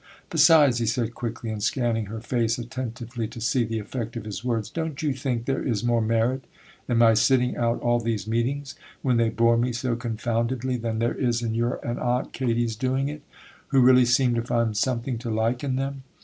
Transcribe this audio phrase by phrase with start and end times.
[0.31, 4.43] Besides,' he said quickly, and scanning her face attentively to see the effect of his
[4.43, 6.45] words, 'don't you think there is more merit
[6.89, 11.13] in my sitting out all these meetings, when they bore me so confoundedly, than there
[11.13, 13.21] is in your and Aunt Katy's doing it,
[13.67, 16.01] who really seem to find something to like in them?